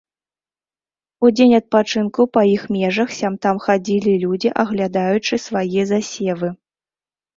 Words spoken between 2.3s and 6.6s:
па іх межах сям-там хадзілі людзі, аглядаючы свае засевы.